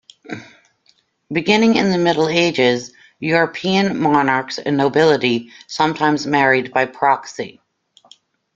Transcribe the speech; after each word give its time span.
Beginning 1.31 1.75
in 1.75 1.91
the 1.91 1.97
Middle 1.99 2.27
Ages, 2.27 2.91
European 3.19 3.99
monarchs 4.01 4.57
and 4.57 4.75
nobility 4.75 5.51
sometimes 5.67 6.25
married 6.25 6.73
by 6.73 6.85
proxy. 6.87 7.61